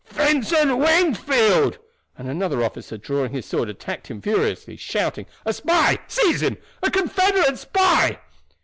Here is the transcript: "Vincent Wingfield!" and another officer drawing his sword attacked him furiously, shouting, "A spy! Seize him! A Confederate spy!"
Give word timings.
"Vincent 0.07 0.79
Wingfield!" 0.79 1.77
and 2.17 2.27
another 2.27 2.63
officer 2.63 2.97
drawing 2.97 3.33
his 3.33 3.45
sword 3.45 3.69
attacked 3.69 4.07
him 4.07 4.19
furiously, 4.19 4.75
shouting, 4.75 5.27
"A 5.45 5.53
spy! 5.53 5.99
Seize 6.07 6.41
him! 6.41 6.57
A 6.81 6.89
Confederate 6.89 7.59
spy!" 7.59 8.19